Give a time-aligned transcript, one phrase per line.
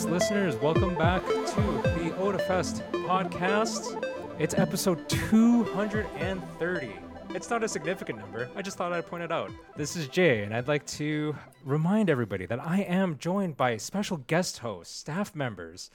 [0.00, 4.02] Otafest listeners, welcome back to the Otafest podcast.
[4.38, 6.92] It's episode 230.
[7.34, 8.48] It's not a significant number.
[8.56, 9.50] I just thought I'd point it out.
[9.76, 11.36] This is Jei, and I'd like to
[11.66, 15.90] remind everybody that I am joined by special guest hosts, staff members,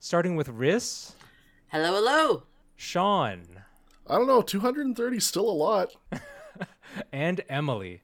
[0.00, 1.14] starting with Ris,
[1.68, 2.44] Hello, hello.
[2.74, 3.42] Shaun,
[4.06, 5.94] I don't know, 230 is still a lot.
[7.12, 8.00] and Emily.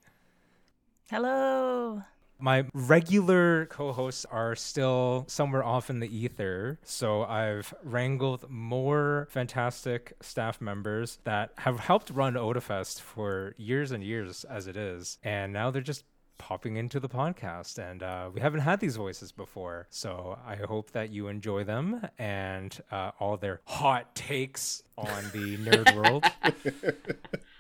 [1.09, 2.03] Hello.
[2.43, 6.81] My regular co hosts are still somewhere off in the ether.
[6.83, 14.03] So I've wrangled more fantastic staff members that have helped run Otafest for years and
[14.03, 15.19] years as it is.
[15.23, 16.03] And now they're just
[16.37, 17.79] popping into the podcast.
[17.79, 19.87] And uh, we haven't had these voices before.
[19.91, 25.59] So I hope that you enjoy them and uh, all their hot takes on the
[25.59, 26.25] nerd world.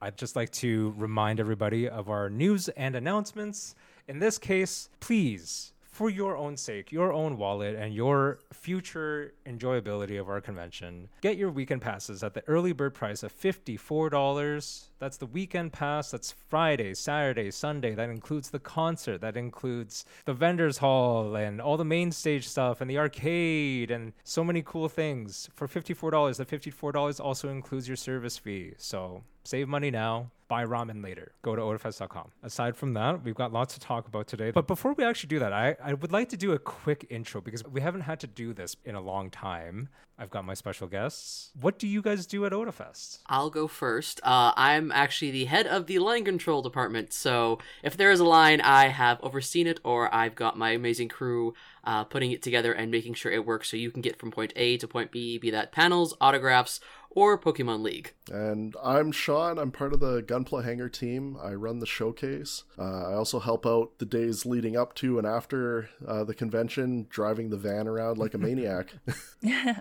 [0.00, 3.74] I'd just like to remind everybody of our news and announcements.
[4.06, 10.20] In this case, please, for your own sake, your own wallet, and your future enjoyability
[10.20, 14.88] of our convention, get your weekend passes at the early bird price of $54.
[15.00, 16.12] That's the weekend pass.
[16.12, 17.96] That's Friday, Saturday, Sunday.
[17.96, 19.20] That includes the concert.
[19.20, 24.12] That includes the vendors hall and all the main stage stuff and the arcade and
[24.22, 26.36] so many cool things for $54.
[26.36, 28.74] the $54 also includes your service fee.
[28.76, 31.32] So save money now, buy ramen later.
[31.40, 32.32] Go to otafest.com.
[32.42, 34.50] Aside from that, we've got lots to talk about today.
[34.50, 37.40] But before we actually do that, I, I would like to do a quick intro
[37.40, 39.88] because we haven't had to do this in a long time.
[40.18, 41.52] I've got my special guests.
[41.58, 43.20] What do you guys do at Otafest?
[43.26, 44.20] I'll go first.
[44.24, 48.24] Uh, I'm actually the head of the line control department, so if there is a
[48.24, 51.54] line, I have overseen it, or I've got my amazing crew
[51.84, 54.52] uh, putting it together and making sure it works so you can get from point
[54.56, 58.14] A to point B, be that panels, autographs, or Pokemon League.
[58.30, 59.58] And I'm Shaun.
[59.58, 61.36] I'm part of the Gunpla Hanger team.
[61.42, 62.64] I run the showcase.
[62.78, 67.06] Uh, I also help out the days leading up to and after uh, the convention,
[67.10, 68.94] driving the van around like a maniac.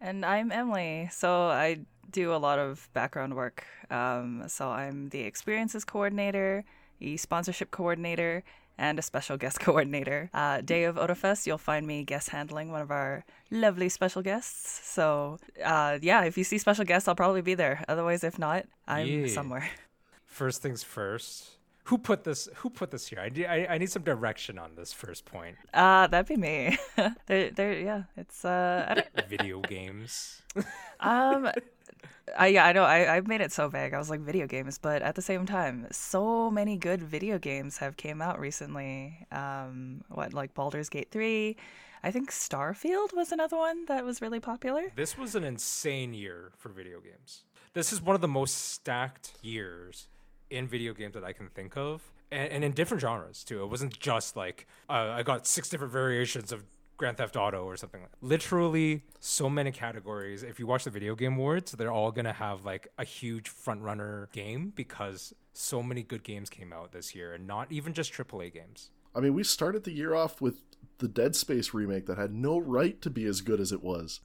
[0.00, 1.08] And I'm Emily.
[1.12, 3.66] So I do a lot of background work.
[3.90, 6.64] Um, so I'm the experiences coordinator,
[6.98, 8.42] the sponsorship coordinator,
[8.80, 10.30] and a special guest coordinator.
[10.34, 14.80] Uh, day of Otafest, you'll find me guest handling one of our lovely special guests.
[14.88, 17.84] So uh, yeah, if you see special guests, I'll probably be there.
[17.88, 19.26] Otherwise, if not, I'm Yeah.
[19.28, 19.68] somewhere.
[20.26, 21.50] First things first.
[21.84, 22.48] Who put this?
[22.62, 23.18] Who put this here?
[23.18, 25.56] I, need- I, I need some direction on this first point.
[25.74, 26.78] Uh, that'd be me.
[27.26, 28.02] there, there, yeah.
[28.16, 30.42] It's uh, Video games.
[31.00, 31.50] Um,
[32.38, 32.84] I yeah, I know.
[32.84, 33.94] I I made it so vague.
[33.94, 37.78] I was like video games, but at the same time, so many good video games
[37.78, 39.26] have came out recently.
[39.32, 41.56] Um, what like Baldur's Gate three.
[42.02, 44.84] I think Starfield was another one that was really popular.
[44.96, 47.42] This was an insane year for video games.
[47.74, 50.08] This is one of the most stacked years
[50.48, 53.62] in video games that I can think of, and, and in different genres too.
[53.62, 56.64] It wasn't just like uh, I got six different variations of
[57.00, 58.02] Grand Theft Auto or something.
[58.02, 60.42] like Literally, so many categories.
[60.42, 63.80] If you watch the video game awards, they're all gonna have like a huge front
[63.80, 68.12] runner game because so many good games came out this year, and not even just
[68.12, 68.90] AAA games.
[69.14, 70.60] I mean, we started the year off with
[70.98, 74.20] the Dead Space remake that had no right to be as good as it was.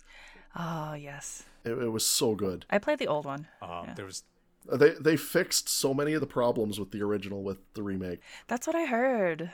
[0.54, 2.66] Oh yes, It, it was so good.
[2.70, 3.48] I played the old one.
[3.62, 4.24] Um, There was
[4.70, 8.20] They they fixed so many of the problems with the original with the remake.
[8.48, 9.52] That's what I heard,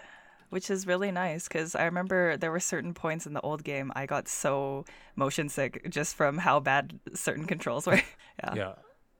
[0.51, 3.91] which is really nice because I remember there were certain points in the old game
[3.95, 4.85] I got so
[5.15, 8.01] motion sick just from how bad certain controls were.
[8.43, 8.53] yeah.
[8.53, 8.73] yeah.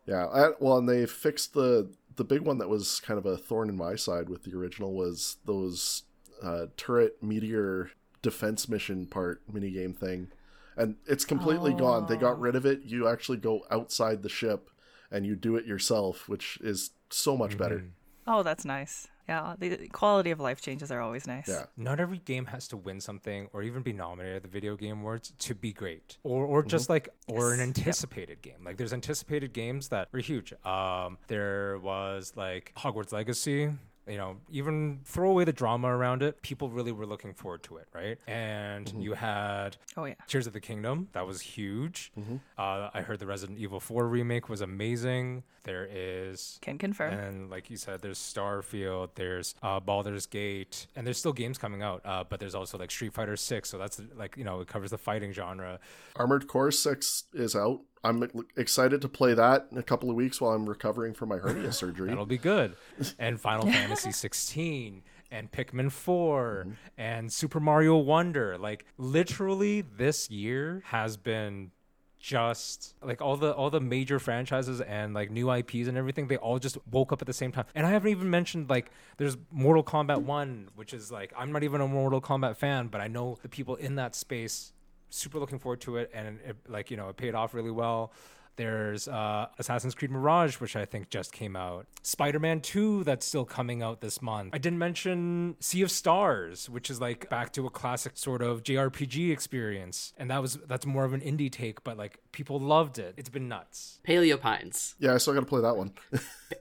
[0.07, 3.37] Yeah, I, well, and they fixed the the big one that was kind of a
[3.37, 6.03] thorn in my side with the original was those
[6.43, 7.91] uh, turret meteor
[8.21, 10.27] defense mission part minigame thing,
[10.75, 12.07] and it's completely gone.
[12.07, 12.81] They got rid of it.
[12.83, 14.69] You actually go outside the ship
[15.11, 17.85] and you do it yourself, which is so much better.
[18.25, 19.07] Oh, that's nice.
[19.31, 21.47] Yeah, the quality of life changes are always nice.
[21.47, 21.65] Yeah.
[21.77, 24.99] not every game has to win something or even be nominated at the video game
[25.01, 27.67] awards to be great or or just like or an Yes.
[27.67, 27.77] Yep.
[27.77, 33.71] anticipated game like there's anticipated games that were huge um there was like hogwarts legacy
[34.07, 37.77] you know even throw away the drama around it people really were looking forward to
[37.77, 40.15] it right and you had Oh yeah.
[40.27, 41.09] Tears of the Kingdom.
[41.13, 42.11] That was huge.
[42.57, 45.43] Uh, I heard the Resident Evil 4 remake was amazing.
[45.63, 47.13] There is Can confirm.
[47.13, 51.83] and like you said, there's Starfield, there's uh, Baldur's Gate, and there's still games coming
[51.83, 52.01] out.
[52.03, 54.89] Uh, but there's also like Street Fighter Six, so that's like you know it covers
[54.91, 55.79] the fighting genre.
[56.15, 57.81] Armored Core Six is out.
[58.03, 61.37] I'm excited to play that in a couple of weeks while I'm recovering from my
[61.37, 62.09] hernia surgery.
[62.09, 62.75] That'll be good.
[63.19, 66.71] And Final Fantasy 16 and Pikmin 4 mm-hmm.
[66.97, 68.57] and Super Mario Wonder.
[68.57, 71.71] Like literally, this year has been
[72.19, 76.37] just like all the all the major franchises and like new IPs and everything they
[76.37, 77.65] all just woke up at the same time.
[77.73, 81.63] And I haven't even mentioned like there's Mortal Kombat 1 which is like I'm not
[81.63, 84.71] even a Mortal Kombat fan, but I know the people in that space
[85.11, 88.11] super looking forward to it and it, like you know it paid off really well.
[88.57, 91.87] There's uh, Assassin's Creed Mirage, which I think just came out.
[92.03, 94.49] Spider Man 2, that's still coming out this month.
[94.53, 98.63] I didn't mention Sea of Stars, which is like back to a classic sort of
[98.63, 100.13] JRPG experience.
[100.17, 103.13] And that was that's more of an indie take, but like people loved it.
[103.17, 103.99] It's been nuts.
[104.05, 104.95] Paleo Pines.
[104.99, 105.93] Yeah, so I still got to play that one.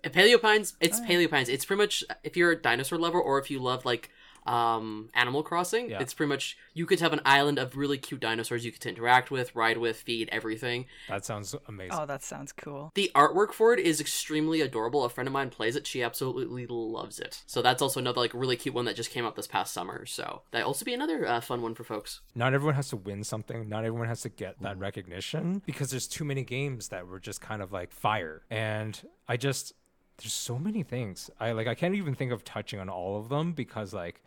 [0.05, 0.75] Paleo Pines.
[0.81, 1.49] It's Paleo Pines.
[1.49, 4.11] It's pretty much if you're a dinosaur lover or if you love like
[4.47, 6.01] um Animal Crossing, Yeah.
[6.01, 9.31] it's pretty much you could have an island of really cute dinosaurs you could interact
[9.31, 10.87] with, ride with, feed, everything.
[11.09, 11.99] That sounds amazing.
[11.99, 12.91] Oh, that sounds cool.
[12.95, 15.05] The artwork for it is extremely adorable.
[15.05, 17.43] A friend of mine plays it; she absolutely loves it.
[17.47, 20.07] So that's also another like really cute one that just came out this past summer.
[20.07, 22.21] So that also be another uh, fun one for folks.
[22.35, 23.69] not everyone has to win something.
[23.69, 27.41] Not everyone has to get that recognition because there's too many games that were just
[27.41, 28.43] kind of like fire.
[28.51, 29.75] And I just
[30.19, 31.31] there's so many things.
[31.41, 34.23] I like I can't even think of touching on all of them because like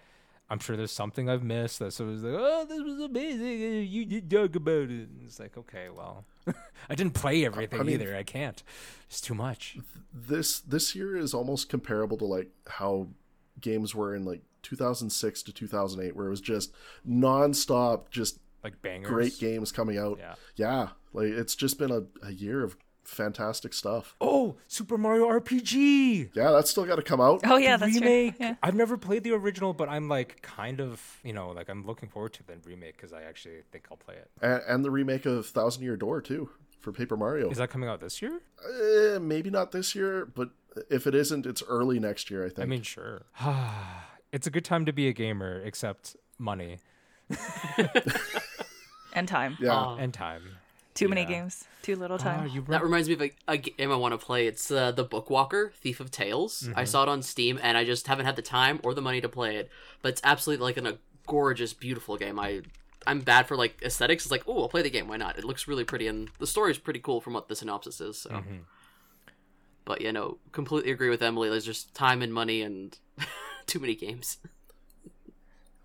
[0.54, 3.88] I'm sure there's something I've missed that someone's like, oh, this was amazing.
[3.88, 4.90] You did talk about it.
[5.10, 6.26] And it's like, okay, well,
[6.90, 8.16] I didn't play everything mean- either.
[8.16, 8.62] I can't.
[9.10, 9.78] It's too much.
[10.14, 13.08] this this year is almost comparable to like how
[13.60, 16.72] games were in like 2006 to 2008, where it was just
[17.10, 19.10] nonstop, just Like bangers.
[19.12, 20.20] great games coming out.
[20.20, 20.36] Yeah.
[20.56, 24.16] Yeah, like it's just been a, a year of fantastic stuff.
[24.22, 26.32] Oh, Super Mario RPG.
[26.36, 27.42] Yeah, that's still got to come out.
[27.46, 28.38] Oh yeah, the that's remake.
[28.38, 28.46] true.
[28.48, 28.56] Yeah.
[28.64, 32.10] I've never played the original, but I'm like kind of, you know, like I'm looking
[32.10, 34.30] forward to the remake because I actually think I'll play it.
[34.42, 37.50] and, and the remake of Thousand Year Door too for Paper Mario.
[37.50, 38.42] Is that coming out this year?
[38.66, 40.50] Eh, maybe not this year, but
[40.90, 42.44] if it isn't, it's early next year.
[42.46, 42.60] I think.
[42.60, 43.24] I mean, sure.
[44.32, 46.80] it's a good time to be a gamer, except money
[49.16, 49.58] And time.
[49.62, 50.42] yeah, Uh, and time.
[50.94, 51.28] Too many yeah.
[51.28, 51.66] games.
[51.82, 52.50] Too little Ah, time.
[52.50, 54.48] you That reminds me of a, a game I want to play.
[54.48, 56.70] It's uh, the Bookwalker, Thief of Tales.
[56.76, 59.20] I saw it on Steam, and I just haven't had the time or the money
[59.22, 59.70] to play it.
[60.02, 60.98] But it's absolutely like an, a
[61.28, 62.40] gorgeous, beautiful game.
[62.40, 62.62] I
[63.06, 64.24] I'm bad for like aesthetics.
[64.26, 65.08] It's like, oh, I'll play the game.
[65.08, 65.38] Why not?
[65.38, 68.18] It looks really pretty, and the story's pretty cool from what the synopsis is.
[68.20, 68.42] So.
[69.86, 71.50] But you know, completely agree with Emily.
[71.50, 72.98] There's just time and money and
[73.66, 74.38] too many games.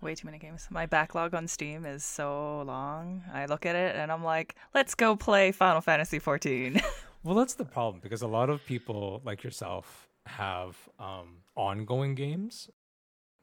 [0.01, 0.67] Way too many games.
[0.69, 3.23] My backlog on Steam is so long.
[3.33, 6.81] I look at it and I'm like, let's go play Final Fantasy 14.
[7.21, 12.69] Well, that's the problem because a lot of people like yourself have um, ongoing games,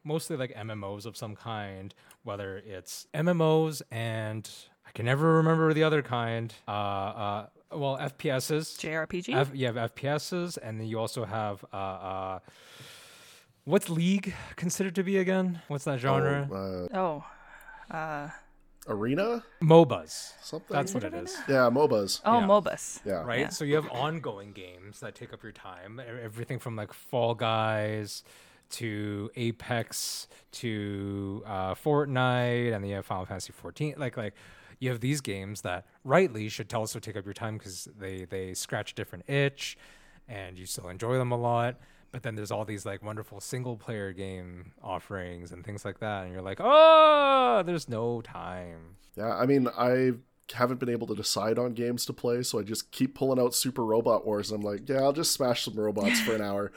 [0.03, 4.49] mostly like MMOs of some kind, whether it's MMOs and
[4.87, 6.55] I can never remember the other kind.
[6.67, 8.79] Uh, uh, well, FPSs.
[8.79, 9.35] JRPG?
[9.35, 12.39] F- you have FPSs, and then you also have uh, uh,
[13.67, 15.61] what's League considered to be again?
[15.69, 16.49] What's that genre?
[16.51, 17.25] uh, oh.
[17.95, 18.31] Uh,
[18.89, 20.33] Arena MOBAs.
[20.43, 20.75] something.
[20.75, 21.37] That's what it is.
[21.49, 22.21] Yeah, MOBAs.
[22.25, 22.47] oh, Yeah.
[22.47, 23.01] MOBAs.
[23.05, 23.41] Yeah, right?
[23.41, 23.49] Yeah.
[23.49, 26.01] So you have ongoing games that take up your time.
[26.01, 28.23] Everything from like Fall Guys
[28.71, 33.95] to Apex to uh, Fortnite, and then you have Final Fantasy 14.
[33.97, 34.35] Like like
[34.79, 38.55] you have these games that rightly should also take up your time because they they
[38.55, 39.77] scratch a different itch,
[40.29, 41.77] and you still enjoy them a lot.
[42.13, 46.25] But then there's all these like wonderful single player game offerings and things like that,
[46.25, 48.97] and you're like, oh, there's no time.
[49.17, 50.13] Yeah, I mean, I
[50.55, 53.55] haven't been able to decide on games to play, so I just keep pulling out
[53.55, 54.51] Super Robot Wars.
[54.51, 56.73] And I'm like, yeah, I'll just smash some robots for an hour.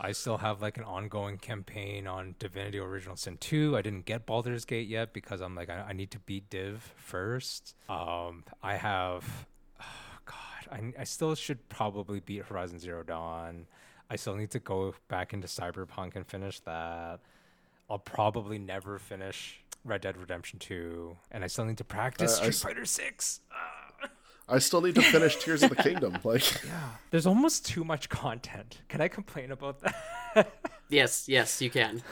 [0.00, 3.76] I still have like an ongoing campaign on Divinity Original Sin 2.
[3.76, 6.94] I didn't get Baldur's Gate yet because I'm like, I, I need to beat Div
[6.96, 7.74] first.
[7.88, 9.46] Um, I have,
[9.80, 9.84] oh
[10.24, 13.66] God, I, I still should probably beat Horizon Zero Dawn.
[14.10, 17.20] I still need to go back into Cyberpunk and finish that.
[17.90, 21.16] I'll probably never finish Red Dead Redemption 2.
[21.30, 23.40] And I still need to practice Uh, Street s- Fighter 6.
[23.52, 24.08] Ah.
[24.50, 26.18] I still need to finish Tears of the Kingdom.
[26.24, 28.80] Like, yeah, There's almost too much content.
[28.88, 30.52] Can I complain about that?
[30.90, 32.02] Yes, yes, you can.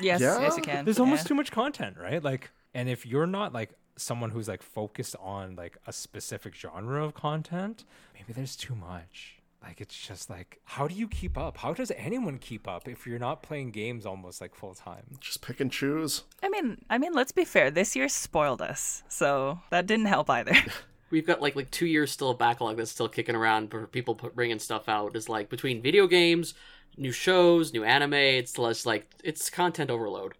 [0.00, 0.40] Yes, Yeah?
[0.40, 0.86] yes, you can.
[0.86, 1.28] there's almost Yeah.
[1.28, 5.56] too much content right like and if you're not like someone who's like focused on
[5.56, 7.84] like a specific genre of content
[8.14, 11.90] maybe there's too much like it's just like how do you keep up how does
[11.96, 15.72] anyone keep up if you're not playing games almost like full time just pick and
[15.72, 16.24] choose.
[16.42, 17.70] I mean, I mean, let's be fair.
[17.70, 20.54] This year spoiled us, so that didn't help either.
[21.10, 24.14] We've got like like two years still of backlog that's still kicking around for people
[24.14, 25.16] put, bringing stuff out.
[25.16, 26.54] Is like between video games,
[26.96, 28.14] new shows, new anime.
[28.14, 30.34] It's just like it's content overload.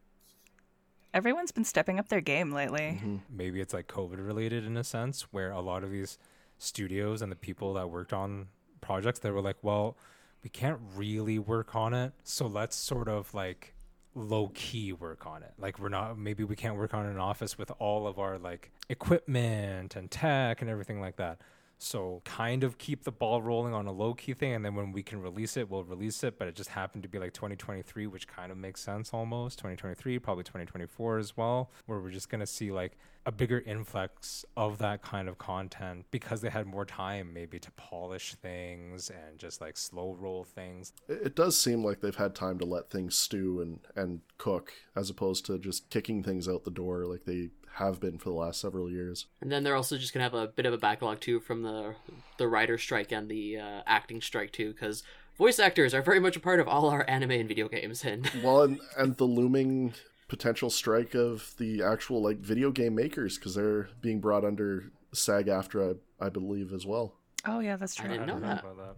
[1.12, 2.98] Everyone's been stepping up their game lately.
[3.00, 3.16] Mm-hmm.
[3.30, 6.18] maybe it's like covid related in a sense where a lot of these
[6.58, 8.48] studios and the people that worked on
[8.84, 9.96] projects they were like well
[10.42, 13.74] we can't really work on it so let's sort of like
[14.14, 15.52] low key work on it.
[15.58, 18.70] Like we're not maybe we can't work on an office with all of our like
[18.88, 21.40] equipment and tech and everything like that.
[21.84, 24.90] So kind of keep the ball rolling on a low key thing, and then when
[24.90, 26.38] we can release it, we'll release it.
[26.38, 29.58] But it just happened to be like 2023, which kind of makes sense almost.
[29.58, 34.78] 2023, probably 2024 as well, where we're just gonna see like a bigger influx of
[34.78, 39.60] that kind of content because they had more time maybe to polish things and just
[39.60, 40.92] like slow roll things.
[41.08, 44.72] It, it does seem like they've had time to let things stew and and cook
[44.96, 48.34] as opposed to just kicking things out the door like they have been for the
[48.36, 49.26] last several years.
[49.40, 51.94] And then they're also just gonna have a bit of a backlog too from the
[52.38, 55.02] the writer strike and the uh, acting strike too, because
[55.36, 58.04] voice actors are very much a part of all our anime and video games.
[58.04, 59.94] And Well, and, and the looming
[60.28, 65.96] potential strike of the actual like video game makers because they're being brought under SAG-AFTRA
[66.20, 67.14] I, I believe, as well.
[67.44, 68.06] Oh yeah, that's true.
[68.06, 68.18] I true.
[68.26, 68.60] didn't know that.
[68.64, 68.96] about that.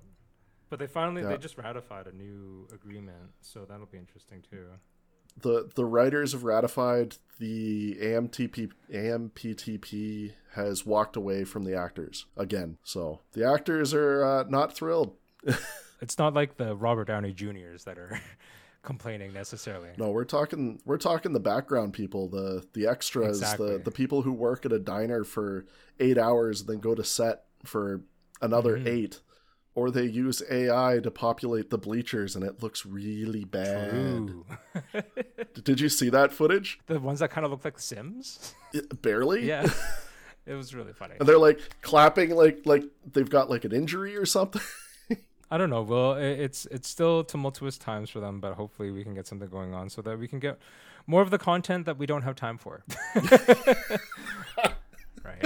[0.68, 1.28] But they finally Yeah.
[1.28, 4.66] they just ratified a new agreement, so that'll be interesting too.
[5.40, 7.16] The The writers have ratified.
[7.38, 12.78] The AMTP AMPTP has walked away from the actors again.
[12.82, 15.14] So the actors are uh, not thrilled.
[15.98, 18.20] It's not like the Robert Downey Juniors that are
[18.82, 19.88] complaining necessarily.
[19.96, 23.72] No, we're talking we're talking the background people, the the extras, Exactly.
[23.72, 25.64] the the people who work at a diner for
[25.98, 28.02] eight hours and then go to set for
[28.42, 28.86] another Mhm.
[28.86, 29.20] eight.
[29.76, 33.92] Or they use AI to populate the bleachers and it looks really bad.
[33.94, 34.44] Ooh.
[35.62, 36.80] Did you see that footage?
[36.86, 38.54] the ones that kind of look like Sims.
[38.72, 39.46] It- barely?
[39.46, 39.68] Yeah,
[40.46, 41.14] it was really funny.
[41.20, 44.62] And they're like clapping like like they've got like an injury or something.
[45.50, 45.82] I don't know.
[45.82, 49.48] Well, i- it's it's still tumultuous times for them, but hopefully we can get something
[49.50, 50.58] going on so that we can get
[51.06, 52.82] more of the content that we don't have time for.
[55.22, 55.44] right.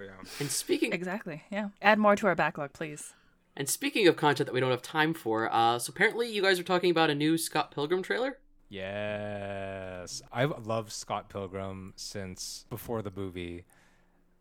[0.00, 0.08] Yeah.
[0.40, 1.42] and speaking Exactly.
[1.50, 1.68] Yeah.
[1.82, 3.12] Add more to our backlog, please.
[3.56, 6.58] And speaking of content that we don't have time for, uh, so apparently you guys
[6.58, 8.38] are talking about a new Scott Pilgrim trailer.
[8.68, 13.64] Yes, I've loved Scott Pilgrim since before the movie,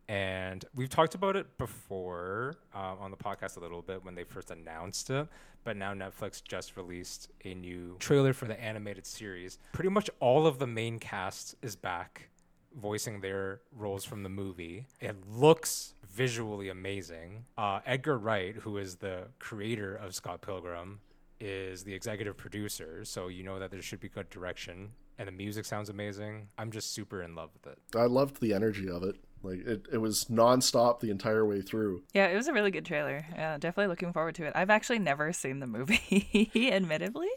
[0.07, 4.23] and we've talked about it before um, on the podcast a little bit when they
[4.23, 5.27] first announced it.
[5.63, 9.59] But now Netflix just released a new trailer for the animated series.
[9.71, 12.29] Pretty much all of the main cast is back,
[12.75, 14.87] voicing their roles from the movie.
[14.99, 17.45] It looks visually amazing.
[17.57, 20.99] Uh, Edgar Wright, who is the creator of Scott Pilgrim,
[21.39, 24.91] is the executive producer, so you know that there should be good direction.
[25.17, 26.47] And the music sounds amazing.
[26.57, 27.79] I'm just super in love with it.
[27.95, 29.15] I loved the energy of it.
[29.43, 32.03] Like it, it was nonstop the entire way through.
[32.13, 33.25] Yeah, it was a really good trailer.
[33.35, 34.53] Yeah, definitely looking forward to it.
[34.55, 37.27] I've actually never seen the movie, admittedly.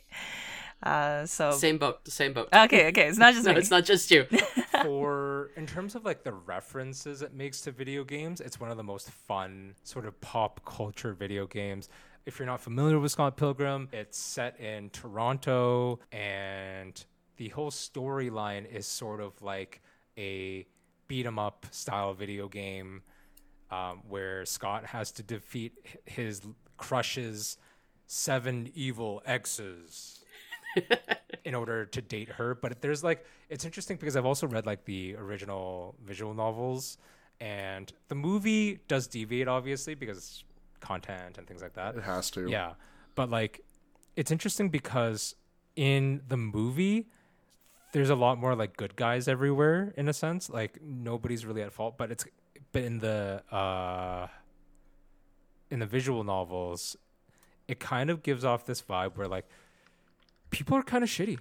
[0.83, 2.49] Uh, so Same boat, the same boat.
[2.52, 3.59] okay, okay, it's not just no, me.
[3.59, 4.25] it's not just you.
[4.83, 8.76] For in terms of like the references it makes to video games, it's one of
[8.76, 11.88] the most fun sort of pop culture video games.
[12.26, 17.02] If you're not familiar with Scott Pilgrim, it's set in Toronto and
[17.37, 19.80] the whole storyline is sort of like
[20.18, 20.66] a
[21.09, 23.02] beat 'em up style video game
[23.71, 25.73] um, where Scott has to defeat
[26.04, 26.42] his
[26.76, 27.56] crush's
[28.06, 30.21] seven evil exes
[31.45, 32.54] in order to date her.
[32.54, 36.99] But there's like, it's interesting because I've also read like the original visual novels,
[37.40, 40.45] and the movie does deviate obviously because
[40.80, 41.97] content and things like that.
[41.97, 42.49] It has to.
[42.49, 42.73] Yeah,
[43.14, 43.62] but like,
[44.16, 45.35] it's interesting because
[45.76, 47.09] in the movie,
[47.92, 50.50] there's a lot more like good guys everywhere in a sense.
[50.50, 52.25] Like nobody's really at fault, but it's
[52.73, 54.26] but in the uh
[55.71, 56.97] in the visual novels,
[57.68, 59.47] it kind of gives off this vibe where like
[60.50, 61.38] people are kind of shitty.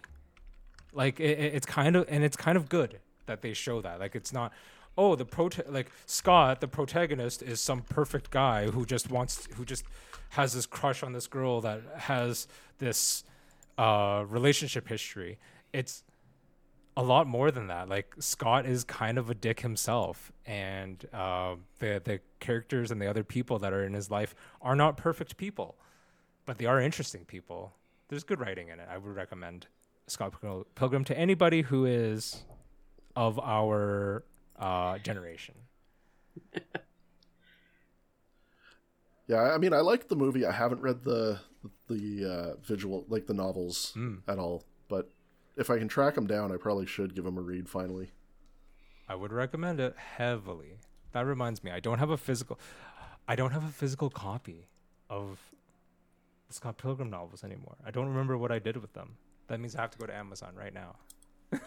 [0.94, 4.00] Like it, it- it's kind of and it's kind of good that they show that.
[4.00, 4.52] Like it's not
[4.98, 9.66] oh the prota- like Scott the protagonist is some perfect guy who just wants who
[9.66, 9.84] just
[10.30, 12.48] has this crush on this girl that has
[12.80, 13.24] this
[13.78, 15.38] uh relationship history.
[15.74, 16.04] It's
[16.98, 17.90] a lot more than that.
[17.90, 23.08] Like Scott is kind of a dick himself, and uh, the the characters and the
[23.10, 25.76] other people that are in his life are not perfect people,
[26.46, 27.74] but they are interesting people.
[28.08, 28.88] There's good writing in it.
[28.90, 29.68] I would recommend
[30.08, 30.34] Scott
[30.76, 32.44] Pilgrim to anybody who is
[33.16, 34.24] of our
[34.60, 35.56] uh, generation.
[39.28, 40.46] Yeah, I mean, I liked the movie.
[40.46, 41.40] I haven't read the
[41.88, 42.26] the
[42.58, 44.22] uh, visual, like the novels, Mm.
[44.28, 44.64] at all.
[44.88, 45.10] But
[45.58, 47.68] if I can track them down, I probably should give them a read.
[47.68, 48.12] Finally,
[49.10, 50.78] I would recommend it heavily.
[51.14, 52.60] That reminds me, I don't have a physical,
[53.28, 54.68] I don't have a physical copy
[55.10, 55.40] of
[56.50, 57.75] Scott Pilgrim novels anymore.
[57.86, 59.18] I don't remember what I did with them.
[59.48, 60.96] That means I have to go to Amazon right now.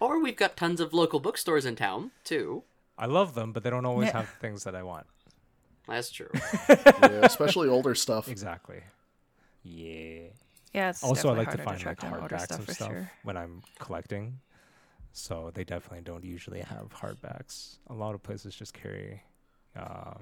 [0.00, 2.64] or we've got tons of local bookstores in town too.
[2.96, 4.12] I love them, but they don't always Yeah.
[4.20, 5.06] have things that I want.
[5.86, 6.30] That's true.
[6.68, 8.28] yeah, especially older stuff.
[8.28, 8.82] Exactly.
[9.62, 10.28] Yeah.
[10.74, 13.10] Yeah, it's also, I like to find track like hardbacks stuff and stuff sure.
[13.22, 14.38] when I'm collecting.
[15.12, 17.78] So they definitely don't usually have hardbacks.
[17.88, 19.22] A lot of places just carry
[19.74, 20.14] uh,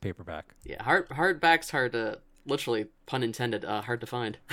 [0.00, 0.54] paperback.
[0.64, 3.64] Yeah, hard hardback's hard to literally pun intended.
[3.64, 4.38] Uh, hard to find.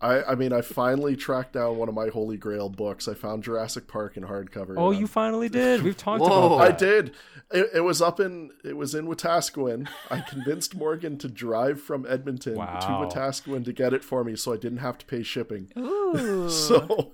[0.00, 3.06] I, I mean, I finally tracked down one of my holy grail books.
[3.06, 4.74] I found Jurassic Park in hardcover.
[4.76, 5.82] Oh, you I'm- finally did.
[5.84, 6.56] We've talked Whoa.
[6.56, 7.12] about I did.
[7.52, 8.50] It, it was up in.
[8.64, 9.88] It was in Wetaskiwin.
[10.10, 12.80] I convinced Morgan to drive from Edmonton Wow.
[12.80, 12.86] to
[13.16, 15.70] Wetaskiwin to get it for me, so I didn't have to pay shipping.
[15.78, 16.48] Ooh.
[16.50, 17.12] So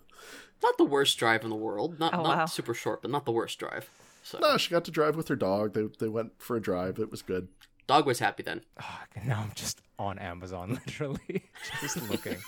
[0.63, 2.01] not the worst drive in the world.
[2.01, 2.47] Not Oh, not wow.
[2.47, 3.91] super short, but not the worst drive.
[4.23, 5.75] So no, she got to drive with her dog.
[5.75, 6.99] They they went for a drive.
[6.99, 7.49] It was good.
[7.89, 8.61] Dog was happy then.
[8.81, 11.43] Ah, now I'm just on Amazon, literally,
[11.81, 12.37] just looking.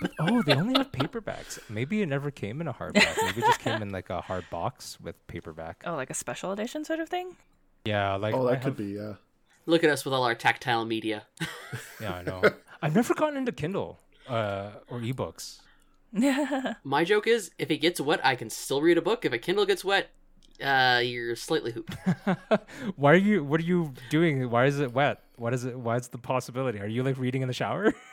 [0.00, 1.58] But, oh, they only have paperbacks.
[1.70, 3.16] Maybe it never came in a hardback.
[3.22, 5.82] Maybe it just came in like a hard box with paperback.
[5.86, 7.36] oh, like a special edition sort of thing.
[7.86, 8.92] Yeah, like Oh, I that have- could be.
[8.96, 9.14] Yeah.
[9.64, 11.26] Look at us with all our tactile media.
[12.02, 12.42] Yeah, I know.
[12.82, 15.60] I've never gotten into Kindle uh, or ebooks.
[16.84, 19.24] My joke is, if it gets wet, I can still read a book.
[19.24, 20.10] If a Kindle gets wet,
[20.62, 21.94] uh, you're slightly hooped.
[22.96, 23.44] Why are you?
[23.44, 24.50] What are you doing?
[24.50, 25.20] Why is it wet?
[25.36, 25.78] What is it?
[25.78, 26.80] Why is the possibility?
[26.80, 27.94] Are you like reading in the shower?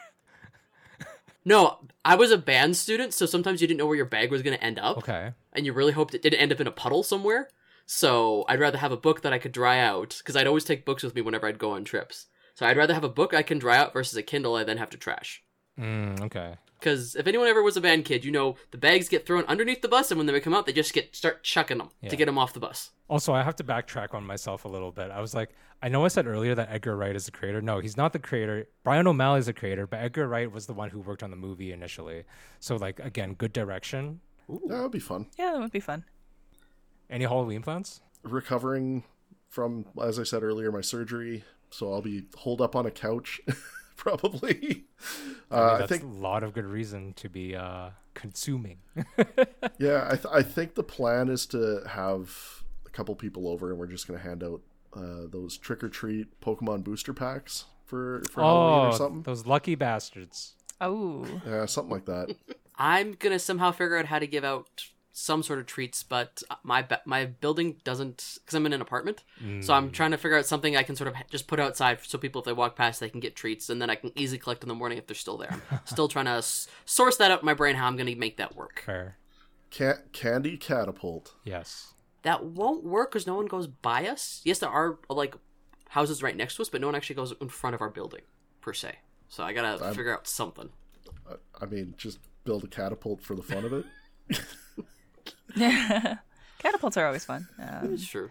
[1.44, 4.44] No, I was a band student, so sometimes you didn't know where your bag was
[4.44, 5.34] going to end up, okay.
[5.54, 7.50] and you really hoped it didn't end up in a puddle somewhere.
[7.88, 10.86] So I'd rather have a book that I could dry out, because I'd always take
[10.86, 12.28] books with me whenever I'd go on trips.
[12.54, 14.78] So I'd rather have a book I can dry out versus a Kindle I then
[14.78, 15.44] have to trash.
[15.80, 16.58] Mm, okay.
[16.82, 19.84] Because if anyone ever was a band kid, you know the bags get thrown underneath
[19.84, 22.10] the bus, and when they come out, they just get start chucking them Yeah.
[22.10, 22.90] to get them off the bus.
[23.08, 25.12] Also, I have to backtrack on myself a little bit.
[25.12, 25.52] I was like,
[25.84, 27.62] I know I said earlier that Edgar Wright is the creator.
[27.62, 28.68] No, he's not the creator.
[28.84, 31.38] Bryan O'Malley is the creator, but Edgar Wright was the one who worked on the
[31.38, 32.24] movie initially.
[32.60, 34.22] So, like, again, good direction.
[34.68, 35.28] That would be fun.
[35.38, 36.04] Yeah, that would be fun.
[37.10, 38.02] Any Halloween plans?
[38.24, 39.04] Recovering
[39.50, 43.40] from, as I said earlier, my surgery, so I'll be holed up on a couch,
[44.02, 44.50] probably.
[44.52, 44.84] I, mean,
[45.52, 48.80] Uh, I that's think a lot of good reason to be uh, consuming.
[49.78, 53.80] Yeah, I, th- I think the plan is to have a couple people over, and
[53.80, 54.62] we're just going to hand out
[54.94, 59.22] uh, those trick or treat Pokemon booster packs for for Halloween or oh, something.
[59.24, 60.54] those lucky bastards.
[60.80, 62.36] Oh, Yeah, something like that.
[62.78, 66.86] I'm gonna somehow figure out how to give out some sort of treats, but my
[67.06, 69.24] my building doesn't because I'm in an apartment.
[69.62, 69.94] So I'm mm.
[69.94, 72.46] trying to figure out something I can sort of just put outside so people, if
[72.46, 74.76] they walk past, they can get treats, and then I can easily collect in the
[74.76, 75.62] morning if they're still there.
[75.70, 78.38] I'm still trying to s- source that out in my brain how I'm gonna make
[78.38, 78.84] that work.
[78.86, 79.18] Fair.
[79.70, 81.34] Can- candy catapult.
[81.44, 81.94] Yes.
[82.24, 84.42] That won't work because no one goes by us.
[84.46, 85.36] Yes, there are like
[85.90, 88.22] houses right next to us, but no one actually goes in front of our building
[88.62, 88.96] per se.
[89.28, 90.70] So I gotta I'm- figure out something.
[91.30, 93.86] I, I mean, just build a catapult for the fun of it.
[96.60, 97.48] catapults are always fun.
[97.60, 98.30] Um, It's true.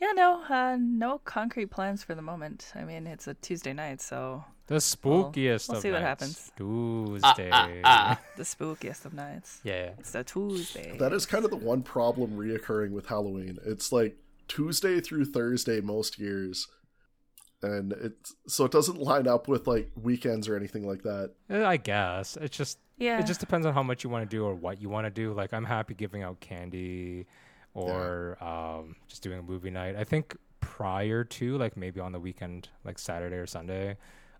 [0.00, 2.72] yeah, no, uh, no concrete plans for the moment.
[2.74, 6.22] I mean, it's a Tuesday night, so The spookiest we'll of see what nights.
[6.22, 6.52] happens.
[6.56, 7.50] Tuesday.
[7.52, 8.20] ah, ah.
[8.36, 9.60] the spookiest of nights.
[9.64, 9.90] Yeah.
[9.98, 10.96] It's a Tuesday.
[10.98, 13.58] That is kind of the one problem reoccurring with Halloween.
[13.64, 14.16] It's like
[14.48, 16.68] Tuesday through Thursday most years.
[17.62, 21.32] And it's so it doesn't line up with like weekends or anything like that.
[21.50, 23.18] Uh, I guess it's just yeah.
[23.18, 25.10] it just depends on how much you want to do or what you want to
[25.10, 25.32] do.
[25.32, 27.26] Like I'm happy giving out candy
[27.74, 29.96] or um, just doing a movie night.
[29.96, 33.96] I think prior to like maybe on the weekend, like Saturday or Sunday,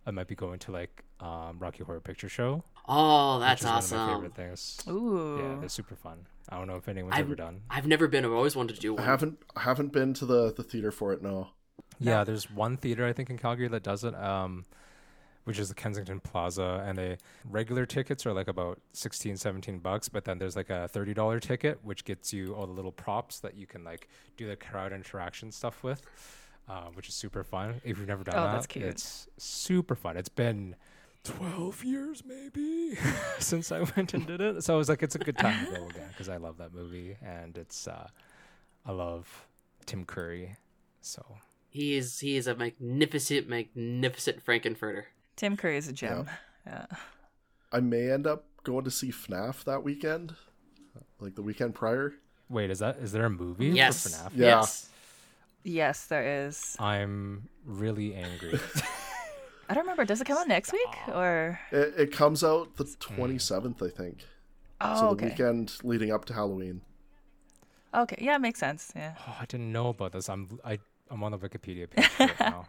[0.07, 2.64] I might be going to like um, Rocky Horror Picture Show.
[2.88, 3.99] Oh, which that's is awesome.
[3.99, 4.79] One of my favorite things.
[4.88, 5.40] Ooh.
[5.42, 6.27] Yeah, they're super fun.
[6.49, 7.62] I don't know if anyone's I've, ever done.
[7.69, 8.25] I've never been.
[8.25, 11.12] I've always wanted to do I haven't I haven't been to the the theater for
[11.12, 11.23] it.
[11.23, 11.49] No.
[11.99, 14.64] Yeah, there's one theater I think in Calgary that does it, um,
[15.46, 17.16] which is the Kensington Plaza, and the
[17.48, 21.40] regular tickets are like about 16, 17 bucks, but then there's like a thirty dollar
[21.40, 24.92] ticket, which gets you all the little props that you can like do the crowd
[24.92, 26.02] interaction stuff with,
[26.68, 27.80] uh, which is super fun.
[27.85, 28.85] If you've never done Oh, that, that's cute.
[28.85, 30.16] it's super fun.
[30.16, 30.76] It's been.
[31.24, 32.96] 12 years maybe
[33.40, 34.62] since I went and did it.
[34.62, 36.72] So I was like, it's a good time to go again because I love that
[36.72, 38.06] movie and it's, uh,
[38.85, 39.48] I love
[39.87, 40.56] Tim Curry.
[41.00, 41.24] So
[41.68, 45.06] He is he is a magnificent, magnificent Frank-N-Furter.
[45.37, 46.29] Tim Curry is a gem.
[46.66, 46.87] Yeah.
[47.72, 50.35] I may end up going to see FNAF that weekend.
[51.20, 52.14] Like the weekend prior.
[52.49, 54.03] Wait, is that is there a movie Yes.
[54.03, 54.31] for FNAF?
[54.35, 54.46] Yeah.
[54.46, 54.88] Yes.
[55.64, 56.77] Yes, there is.
[56.79, 58.59] I'm really angry.
[59.68, 60.05] I don't remember.
[60.05, 61.59] Does it come out next week or?
[61.72, 63.22] It, it comes out the hmm.
[63.22, 64.25] 27th, I think.
[64.81, 65.27] Oh, so the okay.
[65.27, 66.83] weekend leading up to Halloween.
[67.94, 68.92] Okay, yeah, makes sense.
[68.94, 70.29] Yeah, oh, I didn't know about this.
[70.29, 70.79] I'm I
[71.11, 72.66] I'm on the Wikipedia page right now.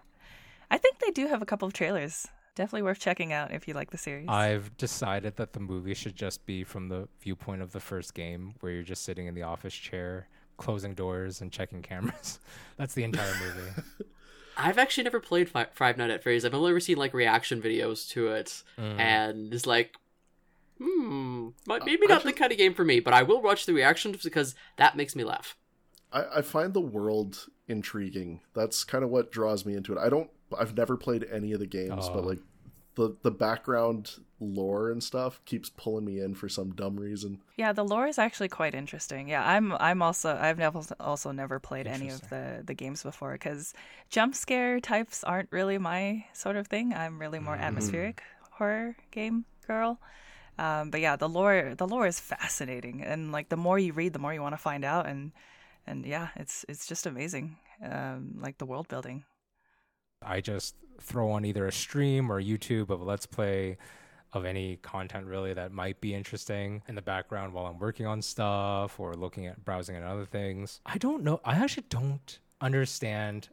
[0.72, 2.28] I think they do have a couple of trailers.
[2.58, 4.28] Definitely worth checking out if you like the series.
[4.28, 8.56] I've decided that the movie should just be from the viewpoint of the first game,
[8.62, 12.40] where you're just sitting in the office chair, closing doors and checking cameras.
[12.78, 13.84] That's the entire movie.
[14.58, 16.46] I've actually never played Fi- Five Nights at Freddy's.
[16.46, 19.00] I've only ever seen like reaction videos to it, Mm.
[19.00, 19.94] and it's like,
[20.80, 21.50] hmm,
[21.86, 23.00] maybe I not the kind of game for me.
[23.00, 25.56] But I will watch the reactions because that makes me laugh.
[26.12, 28.42] I, I find the world intriguing.
[28.56, 30.00] That's kind of what draws me into it.
[30.00, 30.32] I don't.
[30.58, 32.14] I've never played any of the games, Oh.
[32.14, 32.40] but like
[32.96, 37.42] the the background lore and stuff keeps pulling me in for some dumb reason.
[37.56, 39.28] Yeah, the lore is actually quite interesting.
[39.28, 43.34] Yeah, I'm I'm also I've never also never played any of the the games before
[43.34, 43.74] because
[44.10, 46.94] jump scare types aren't really my sort of thing.
[46.94, 50.00] I'm really more atmospheric horror game girl.
[50.58, 54.14] Um, but yeah, the lore the lore is fascinating, and like the more you read,
[54.14, 55.34] the more you want to find out, and
[55.86, 57.58] and yeah, it's it's just amazing.
[57.84, 59.24] Um, like the world building.
[60.22, 63.78] I just throw on either a stream or YouTube of a let's play
[64.34, 68.22] of any content really that might be interesting in the background while I'm working on
[68.22, 70.82] stuff or looking at browsing at other things.
[70.86, 71.40] I don't know.
[71.46, 73.50] I actually don't understand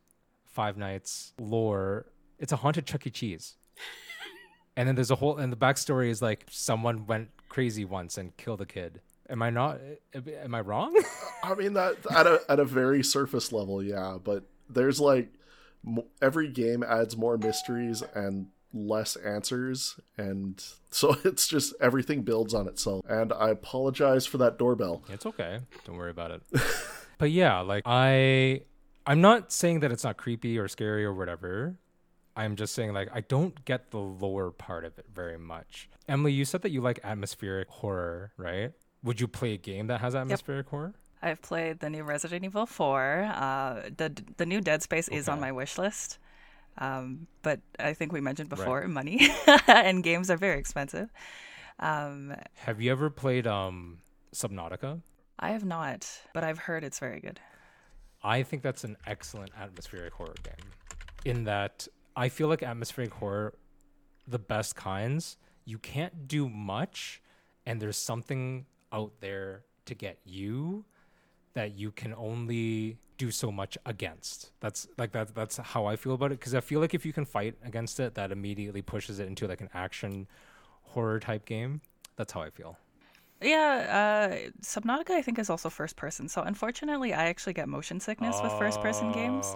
[0.46, 2.06] Five Nights lore.
[2.38, 3.10] It's a haunted Chuck E.
[3.10, 3.56] Cheese.
[4.76, 8.36] and then there's a whole and the backstory is like someone went crazy once and
[8.36, 9.00] killed a kid.
[9.30, 9.78] Am I not
[10.14, 10.96] am I wrong?
[11.42, 14.18] I mean that at a at a very surface level, yeah.
[14.22, 15.28] But there's like
[16.20, 22.68] every game adds more mysteries and less answers, and so it's just everything builds on
[22.68, 23.04] itself.
[23.08, 25.02] And I apologize for that doorbell.
[25.08, 25.60] It's okay.
[25.84, 26.42] Don't worry about it.
[27.18, 28.62] but yeah, like I
[29.06, 31.76] I'm not saying that it's not creepy or scary or whatever.
[32.36, 35.88] I'm just saying like I don't get the lower part of it very much.
[36.08, 38.72] Emily, you said that you like atmospheric horror, right?
[39.04, 40.94] Would you play a game that has atmospheric horror?
[41.24, 43.22] I've played the new Resident Evil 4.
[43.34, 46.18] Uh, the the new Dead Space is on my wish list.
[46.76, 48.58] Um, but I think we mentioned Right.
[48.58, 49.28] before money
[49.68, 51.08] and games are very expensive.
[51.78, 52.34] Um,
[52.66, 53.98] Have you ever played um
[54.34, 55.00] Subnautica?
[55.38, 57.40] I have not, but I've heard it's very good.
[58.22, 60.66] I think that's an excellent atmospheric horror game.
[61.24, 63.54] In that I feel like atmospheric horror
[64.28, 67.22] the best kinds, you can't do much
[67.66, 70.84] and there's something out there to get you
[71.54, 74.50] that you can only do so much against.
[74.60, 77.12] That's like that that's how I feel about it because I feel like if you
[77.12, 80.26] can fight against it that immediately pushes it into like an action
[80.82, 81.80] horror type game.
[82.16, 82.76] That's how I feel.
[83.40, 86.28] Yeah, uh, Subnautica I think is also first person.
[86.28, 89.54] So unfortunately, I actually get motion sickness with first person games.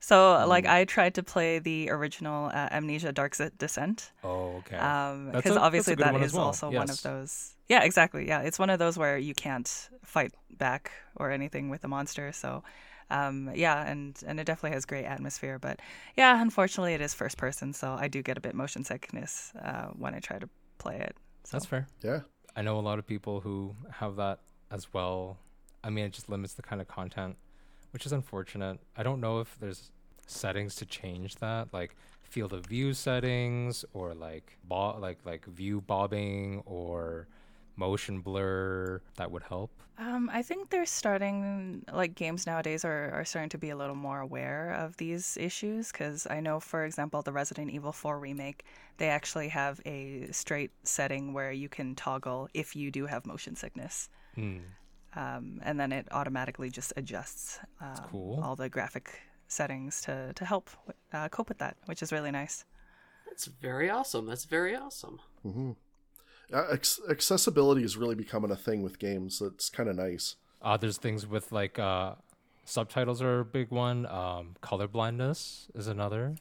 [0.00, 4.12] So like I tried to play the original uh, Amnesia Dark Descent.
[4.22, 4.76] Oh, okay.
[4.76, 7.54] Um, because a- that's obviously good that one is as well, also one of those.
[7.68, 8.26] Yeah, exactly.
[8.28, 12.30] Yeah, it's one of those where you can't fight back or anything with the monster.
[12.32, 12.62] So,
[13.10, 15.58] um, yeah, and and it definitely has great atmosphere.
[15.58, 15.80] But
[16.16, 19.86] yeah, unfortunately, it is first person, so I do get a bit motion sickness uh,
[19.96, 21.16] when I try to play it.
[21.44, 21.56] So.
[21.56, 21.86] That's fair.
[22.02, 22.20] Yeah,
[22.56, 25.38] I know a lot of people who have that as well.
[25.82, 27.36] I mean, it just limits the kind of content,
[27.94, 28.80] which is unfortunate.
[28.96, 29.92] I don't know if there's
[30.26, 35.80] settings to change that, like field of view settings or like bo- like like view
[35.80, 37.28] bobbing or
[37.76, 39.70] motion blur that would help.
[39.96, 43.94] Um, I think they're starting, like games nowadays are, are starting to be a little
[43.94, 48.64] more aware of these issues because I know, for example, the Resident Evil 4 remake,
[48.96, 53.54] they actually have a straight setting where you can toggle if you do have motion
[53.54, 54.08] sickness.
[54.34, 54.58] Hmm.
[55.16, 58.40] Um, and then it automatically just adjusts um, cool.
[58.42, 60.70] all the graphic settings to, to help
[61.12, 62.64] uh, cope with that, which is really nice.
[63.28, 64.26] That's very awesome.
[64.26, 65.20] That's very awesome.
[65.42, 65.72] hmm
[66.52, 69.38] uh, ac- accessibility is really becoming a thing with games.
[69.38, 70.36] That's kind of nice.
[70.62, 72.14] Uh, there's things with like uh,
[72.64, 74.06] subtitles are a big one.
[74.06, 76.34] Um, color blindness is another.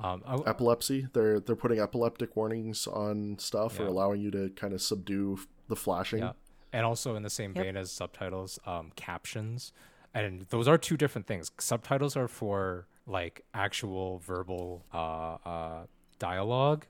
[0.00, 1.08] Um, I, Epilepsy.
[1.12, 5.76] They're they're putting epileptic warnings on stuff or allowing you to kind of subdue the
[5.76, 6.20] flashing.
[6.20, 6.32] Yeah.
[6.72, 7.64] And also in the same Yep.
[7.64, 9.72] vein as subtitles, um, captions.
[10.14, 11.50] And those are two different things.
[11.58, 15.86] Subtitles are for like actual verbal uh, uh,
[16.18, 16.86] dialogue,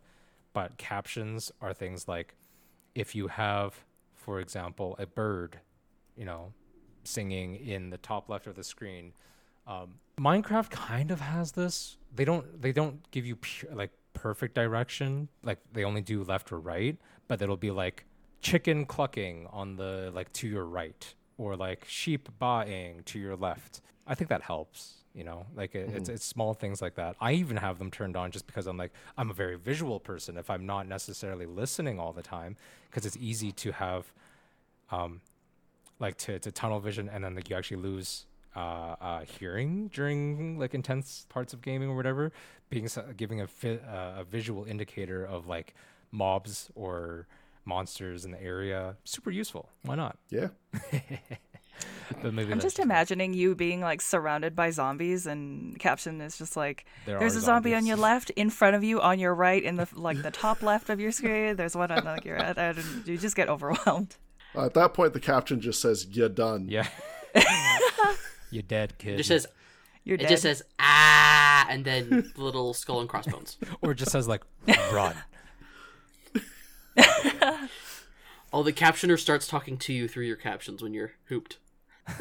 [0.53, 2.35] but captions are things like
[2.95, 5.61] if you have, for example, a bird,
[6.17, 6.53] you know,
[7.05, 9.13] singing in the top left of the screen.
[9.67, 11.97] Um, Minecraft kind of has this.
[12.15, 12.61] They don't.
[12.61, 15.29] They don't give you pure, like perfect direction.
[15.45, 16.97] Like they only do left or right,
[17.29, 18.05] but it'll be like
[18.41, 23.81] chicken clucking on the like to your right, or like sheep baaing to your left.
[24.07, 24.95] I think that helps.
[25.15, 27.17] You know, like it, it's it's small things like that.
[27.21, 30.37] I even have them turned on just because I'm like I'm a very visual person.
[30.37, 32.57] If I'm not necessarily listening all the time,
[32.89, 34.13] because it's easy to have
[34.91, 35.21] um,
[35.99, 40.59] like to, to tunnel vision and then like you actually lose uh, uh, hearing during
[40.59, 42.33] like intense parts of gaming or whatever
[42.71, 45.75] being giving a fi- uh, a visual indicator of like
[46.11, 47.27] mobs or
[47.69, 50.49] monsters in the area super useful why not Yeah.
[52.23, 56.37] but maybe I'm that's just imagining you being like surrounded by zombies, and caption is
[56.39, 59.19] just like, There "There's are a zombie on your left, in front of you, on
[59.21, 61.55] your right, in the like the top left of your screen.
[61.57, 62.59] There's one on like your right.
[62.59, 64.17] I don't- You just get overwhelmed.
[64.57, 66.89] Uh, at that point, the caption just says, "You're done." Yeah.
[68.51, 69.15] You're dead, kid.
[69.15, 69.47] It just says
[70.05, 70.29] You're it dead.
[70.31, 73.59] just says ah, and then little skull and crossbones.
[73.83, 74.43] or it just says like
[74.93, 75.15] run.
[78.53, 81.59] Oh, the captioner starts talking to you through your captions when you're hooped.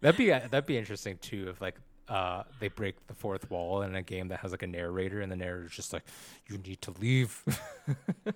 [0.00, 1.76] That'd be that'd be interesting too if like
[2.08, 5.32] uh they break the fourth wall in a game that has like a narrator and
[5.32, 6.04] the narrator's just like
[6.46, 7.42] you need to leave.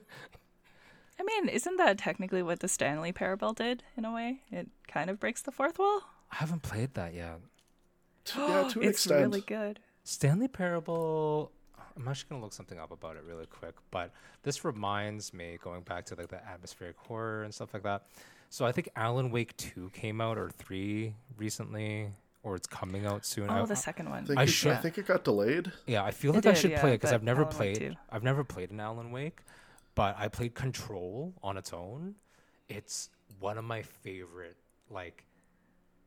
[1.21, 4.40] I mean, isn't that technically what the Stanley Parable did in a way?
[4.51, 6.01] It kind of breaks the fourth wall.
[6.33, 7.38] I haven't played that yet.
[8.37, 9.21] Yeah, to an it's extent.
[9.21, 9.81] really good.
[10.05, 11.51] Stanley Parable.
[11.98, 15.82] I'm actually gonna look something up about it really quick, but this reminds me going
[15.82, 18.04] back to like the atmospheric horror and stuff like that.
[18.50, 22.08] So I think Alan Wake two came out or three recently,
[22.42, 23.50] or it's coming out soon.
[23.50, 24.22] Oh, I- Oh, the second one.
[24.22, 25.72] I think, I it, should- I think it got delayed.
[25.87, 27.76] Yeah, I feel It like I should yeah, play it because I've never Alan played.
[27.78, 27.94] too.
[28.11, 29.40] I've never played an Alan Wake,
[29.94, 32.14] but I played Control on its own.
[32.68, 34.56] It's one of my favorite
[34.90, 35.24] like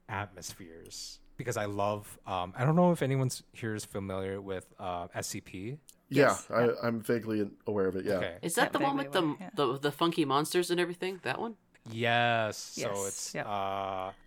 [0.09, 2.17] atmospheres because I love.
[2.25, 5.77] Um, I don't know if anyone's here is familiar with uh, SCP.
[6.09, 8.05] Yes, yeah, I, I'm vaguely aware of it.
[8.05, 8.13] Yeah.
[8.15, 8.35] Okay.
[8.41, 9.49] Is that Yeah, the one with the, yeah.
[9.55, 11.19] the the funky monsters and everything?
[11.23, 11.55] That one?
[11.89, 12.73] Yes.
[12.77, 12.89] yes.
[12.93, 13.35] So it's.
[13.35, 13.45] yep.
[13.47, 13.49] Uh,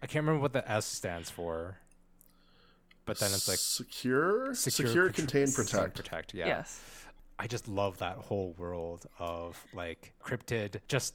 [0.03, 1.79] I can't remember what the S stands for,
[3.05, 5.95] but then it's like secure, secure, contr- contain, contain, protect.
[5.97, 6.35] protect.
[6.35, 6.47] Yeah.
[6.47, 6.81] Yes.
[7.39, 10.81] I just love that whole world of like cryptid.
[10.89, 11.15] Just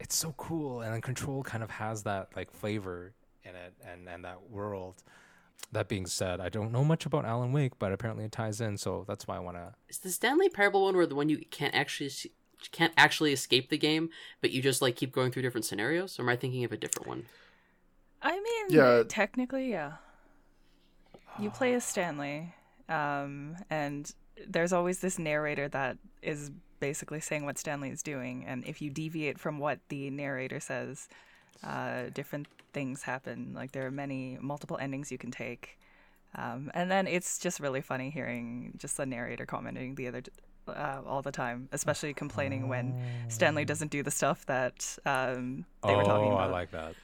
[0.00, 4.08] it's so cool, and then Control kind of has that like flavor in it, and
[4.08, 5.02] and that world.
[5.74, 8.78] That being said, I don't know much about Alan Wake, but apparently it ties in,
[8.78, 9.74] so that's why I want to.
[9.88, 12.30] Is the Stanley Parable one where the one you can't actually see,
[12.70, 14.08] can't actually escape the game,
[14.40, 16.18] but you just like keep going through different scenarios?
[16.18, 17.26] Or am I thinking of a different one?
[18.22, 19.02] I mean, Yeah.
[19.06, 19.94] technically, yeah.
[21.38, 22.54] You play as Stanley,
[22.88, 24.10] um, and
[24.46, 28.90] there's always this narrator that is basically saying what Stanley is doing, and if you
[28.90, 31.08] deviate from what the narrator says,
[31.64, 33.52] uh, different things happen.
[33.54, 35.78] Like there are many multiple endings you can take,
[36.34, 40.22] um, and then it's just really funny hearing just the narrator commenting the other.
[40.66, 45.94] Uh, all the time, especially complaining when Stanley doesn't do the stuff that um, they
[45.94, 46.40] were talking about.
[46.40, 46.44] oh.
[46.44, 46.94] I like that.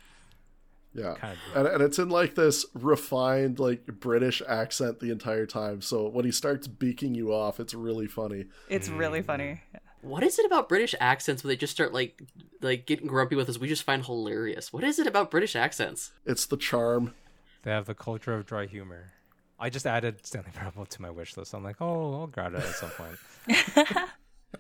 [0.95, 1.15] Yeah.
[1.15, 1.57] Kind of.
[1.57, 5.81] And, and it's in like this refined, like British accent the entire time.
[5.83, 8.47] So when he starts beaking you off, it's really funny.
[8.69, 9.61] It's really funny.
[10.03, 12.23] What is it about British accents where they just start like
[12.61, 13.59] like getting grumpy with us?
[13.59, 14.73] We just find hilarious.
[14.73, 16.13] What is it about British accents?
[16.25, 17.15] It's the charm.
[17.63, 19.13] They have the culture of dry humor.
[19.59, 21.53] I just added Stanley Parable to my wish list.
[21.53, 24.09] I'm like, oh, I'll grab it at some point.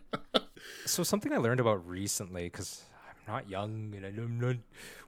[0.84, 2.82] so something I learned about recently, because
[3.26, 4.56] I'm not young and I'm not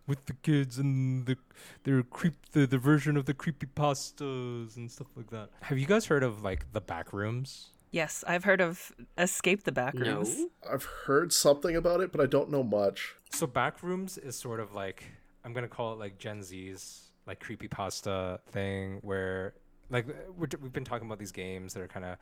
[0.06, 1.36] with the kids and the
[1.84, 5.50] their creep the, the version of the creepy pastas and stuff like that.
[5.60, 7.71] Have you guys heard of like the back rooms?
[7.92, 10.38] Yes, I've heard of Escape the Backrooms.
[10.38, 10.48] No.
[10.68, 13.14] I've heard something about it, but I don't know much.
[13.30, 15.04] So backrooms is sort of like
[15.44, 19.54] I'm gonna call it like Gen Z's like creepy pasta thing where
[19.90, 22.16] like we're, we've been talking about these games that are kind of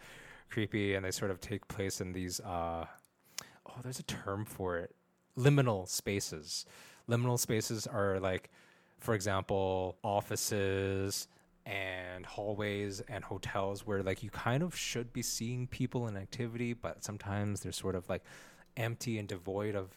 [0.50, 2.84] creepy and they sort of take place in these uh
[3.66, 4.94] oh there's a term for it
[5.38, 6.66] liminal spaces
[7.08, 8.50] liminal spaces are like
[8.98, 11.28] for example offices
[11.70, 16.72] and hallways and hotels where like you kind of should be seeing people and activity
[16.72, 18.24] but sometimes they're sort of like
[18.76, 19.96] empty and devoid of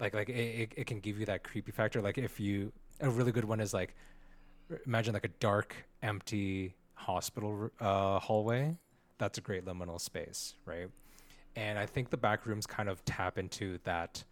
[0.00, 2.00] like like it, it, can give you that creepy factor.
[2.00, 3.94] Like if you a really good one is like
[4.84, 8.76] imagine like a dark empty hospital uh, hallway.
[9.18, 10.88] That's a great liminal space right?
[11.54, 14.22] And i think the back rooms kind of tap into that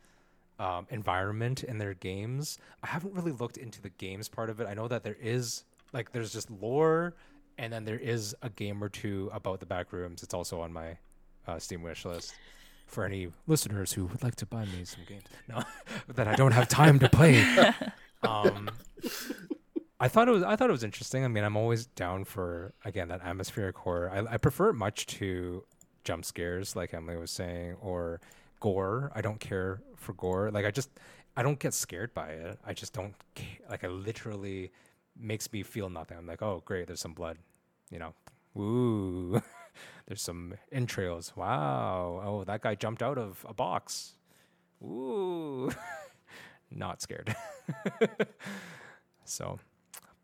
[0.58, 2.58] um, environment in their games.
[2.82, 4.66] I haven't really looked into the games part of it.
[4.66, 7.14] I know that there is like there's just lore
[7.57, 10.72] and then there is a game or two about the back rooms it's also on
[10.72, 10.98] my
[11.46, 12.35] uh, steam wish list
[12.87, 15.62] for any listeners who would like to buy me some games no
[16.14, 17.42] that i don't have time to play
[18.22, 18.68] um
[20.00, 21.24] I thought it was I thought it was interesting.
[21.24, 24.11] I mean, I'm always down for again that atmospheric horror.
[24.11, 25.64] I, I prefer it much to
[26.02, 28.20] jump scares, like Emily was saying, or
[28.61, 29.12] gore.
[29.14, 30.50] I don't care for gore.
[30.50, 30.90] Like I just
[31.37, 32.59] I don't get scared by it.
[32.66, 33.85] I just don't ca- like.
[33.85, 34.72] I literally
[35.18, 36.16] makes me feel nothing.
[36.16, 37.38] I'm like, oh great, there's some blood,
[37.90, 38.14] you know.
[38.57, 39.42] Ooh,
[40.07, 41.33] there's some entrails.
[41.37, 42.22] Wow.
[42.24, 44.14] Oh, that guy jumped out of a box.
[44.83, 45.70] Ooh,
[46.70, 47.35] not scared.
[49.24, 49.59] so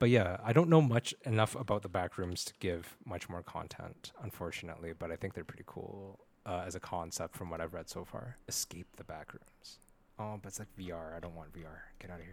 [0.01, 3.43] but yeah, I don't know much enough about the back rooms to give much more
[3.43, 4.95] content, unfortunately.
[4.99, 8.07] But I think they're pretty cool uh, as a concept from what I've read so
[8.07, 8.39] far.
[8.49, 9.79] Escape the back rooms.
[10.19, 11.15] Oh, but it's like VR.
[11.15, 11.81] I don't want VR.
[11.99, 12.27] Get out of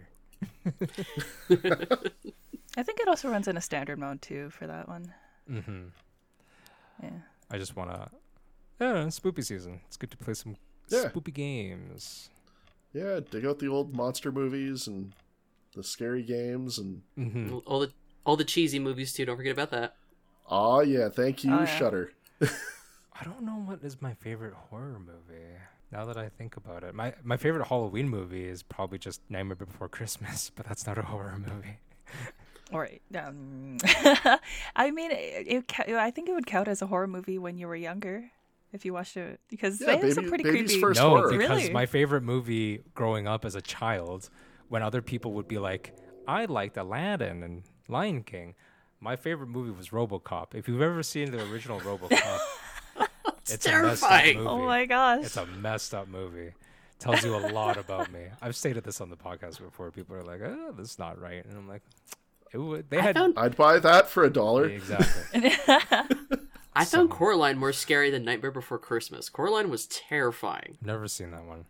[1.60, 2.38] here.
[2.78, 5.14] I think it also runs in a standard mode too for that one.
[5.52, 5.86] Mm-hmm.
[7.04, 7.10] Yeah.
[7.52, 8.10] I just want to.
[8.80, 9.82] Yeah, spoopy season.
[9.88, 10.56] It's good to play some
[10.90, 11.06] Yeah.
[11.10, 12.30] spoopy games.
[12.94, 15.14] Yeah, dig out the old monster movies and
[15.76, 17.58] the scary games and Mm-hmm.
[17.66, 17.92] all the
[18.26, 19.26] all the cheesy movies too.
[19.26, 19.96] Don't forget about that.
[20.50, 21.66] Oh yeah, thank you, Oh, yeah.
[21.66, 22.12] Shutter.
[22.42, 25.44] I don't know what is my favorite horror movie.
[25.92, 29.56] Now that I think about it, my my favorite Halloween movie is probably just Nightmare
[29.56, 31.80] Before Christmas, but that's not a horror movie.
[32.72, 33.78] Or um,
[34.76, 37.68] I mean, it, it, I think it would count as a horror movie when you
[37.68, 38.30] were younger,
[38.74, 40.82] if you watched it, because Yeah, they have some baby- pretty baby's creepy.
[40.82, 41.30] first no, horror.
[41.32, 41.72] because Really?
[41.72, 44.30] my favorite movie growing up as a child,
[44.68, 45.96] when other people would be like,
[46.28, 48.54] "I liked Aladdin and Lion King,"
[49.00, 50.54] my favorite movie was RoboCop.
[50.54, 52.40] If you've ever seen the original RoboCop,
[53.50, 54.38] it's, a messed up terrifying.
[54.40, 54.50] movie.
[54.50, 55.24] Oh my gosh!
[55.26, 56.52] It's a messed up movie.
[57.00, 58.24] Tells you a lot about me.
[58.42, 59.90] I've stated this on the podcast before.
[59.92, 61.84] People are like, "Oh, this is not right," and I'm like,
[62.54, 62.90] "It.
[62.90, 64.66] They I had found I'd buy that for a dollar.
[64.66, 65.52] exactly.
[66.74, 69.30] I found Coraline more scary than Nightmare Before Christmas.
[69.30, 70.78] Coraline was terrifying.
[70.82, 71.66] Never seen that one.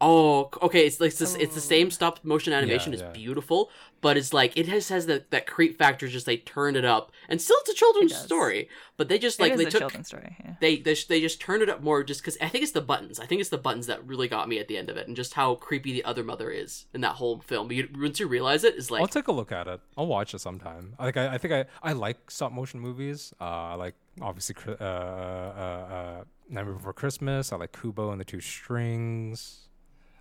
[0.00, 0.86] Oh, okay.
[0.86, 2.92] It's like this, it's the same stop motion animation.
[2.92, 3.10] Yeah, it's yeah.
[3.12, 6.08] beautiful, but it's like it has has that that creep factor.
[6.08, 8.68] Just they turned it up, and still it's a children's It story.
[8.96, 10.36] But they just like is they a took children's story.
[10.42, 10.54] Yeah.
[10.60, 13.20] they they, they just turned it up more just because I think it's the buttons.
[13.20, 15.16] I think it's the buttons that really got me at the end of it, and
[15.16, 17.68] just how creepy the other mother is in that whole film.
[17.68, 19.80] But you, once you realize it's like I'll take a look at it.
[19.98, 20.94] I'll watch it sometime.
[20.98, 23.34] Like I, I think I, I like stop motion movies.
[23.40, 27.52] Uh, I like obviously Cri- uh, uh, uh, Nightmare Before Christmas.
[27.52, 29.68] I like Kubo and the Two Strings.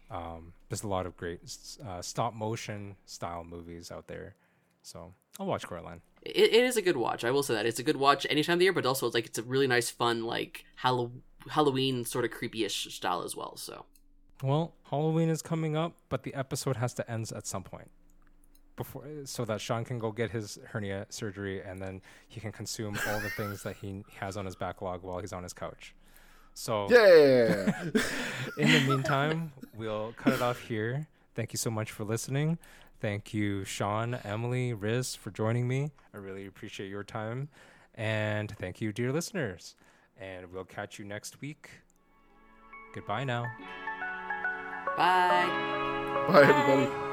[0.10, 1.40] Um, there's a lot of great
[1.86, 4.36] uh, stop motion style movies out there.
[4.82, 6.02] So I'll watch Coraline.
[6.22, 7.24] it, it is a good watch.
[7.24, 9.06] I will say that it's a good watch any time of the year, but also
[9.06, 11.12] it's like it's a really nice, fun like Hallow-
[11.50, 13.56] Halloween sort of creepy-ish style as well.
[13.58, 13.86] So
[14.42, 17.92] Well, Halloween is coming up, but the episode has to end at some point.
[18.76, 22.98] Before, so that Shaun can go get his hernia surgery and then he can consume
[23.10, 25.94] all the things that he has on his backlog while he's on his couch.
[26.54, 27.82] So Yeah.
[28.58, 31.08] in the meantime, we'll cut it off here.
[31.36, 32.58] Thank you so much for listening.
[33.00, 35.92] Thank you, Shaun, Emily, Ris, for joining me.
[36.14, 37.48] I really appreciate your time.
[37.96, 39.76] And thank you, dear listeners.
[40.20, 41.70] And we'll catch you next week.
[42.94, 43.46] Goodbye now.
[44.98, 45.48] bye.
[46.28, 47.09] Bye everybody.